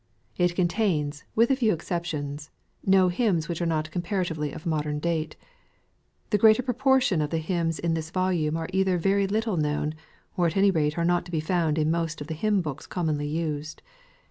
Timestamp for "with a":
1.35-1.55